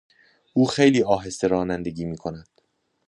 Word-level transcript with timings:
او 0.53 0.65
خیلی 0.65 1.03
آهسته 1.03 1.47
رانندگی 1.47 2.05
میکند. 2.05 2.47